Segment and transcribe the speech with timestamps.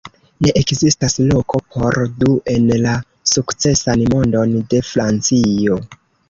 [0.43, 2.95] Ne ekzistas loko por du en la
[3.33, 5.79] sukcesan mondon de Francio".